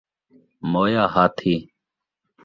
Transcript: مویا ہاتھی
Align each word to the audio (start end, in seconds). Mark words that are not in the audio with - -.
مویا 0.71 1.03
ہاتھی 1.13 1.55